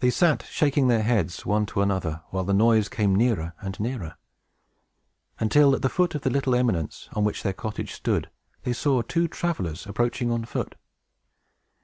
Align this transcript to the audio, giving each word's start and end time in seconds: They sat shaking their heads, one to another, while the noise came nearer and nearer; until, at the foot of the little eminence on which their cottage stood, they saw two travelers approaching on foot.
They 0.00 0.10
sat 0.10 0.44
shaking 0.50 0.88
their 0.88 1.04
heads, 1.04 1.46
one 1.46 1.64
to 1.66 1.82
another, 1.82 2.24
while 2.30 2.42
the 2.42 2.52
noise 2.52 2.88
came 2.88 3.14
nearer 3.14 3.54
and 3.60 3.78
nearer; 3.78 4.16
until, 5.38 5.72
at 5.76 5.82
the 5.82 5.88
foot 5.88 6.16
of 6.16 6.22
the 6.22 6.30
little 6.30 6.52
eminence 6.56 7.08
on 7.12 7.22
which 7.22 7.44
their 7.44 7.52
cottage 7.52 7.92
stood, 7.92 8.28
they 8.64 8.72
saw 8.72 9.02
two 9.02 9.28
travelers 9.28 9.86
approaching 9.86 10.32
on 10.32 10.44
foot. 10.46 10.74